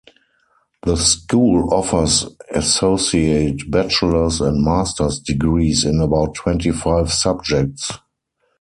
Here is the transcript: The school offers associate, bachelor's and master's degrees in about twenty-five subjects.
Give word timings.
The 0.81 0.95
school 0.95 1.71
offers 1.71 2.25
associate, 2.49 3.69
bachelor's 3.69 4.41
and 4.41 4.65
master's 4.65 5.19
degrees 5.19 5.85
in 5.85 5.99
about 6.01 6.33
twenty-five 6.33 7.13
subjects. 7.13 7.99